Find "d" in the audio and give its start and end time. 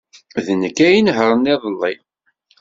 0.45-0.47